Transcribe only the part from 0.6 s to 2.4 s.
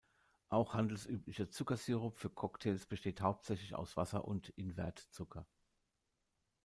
handelsüblicher Zuckersirup für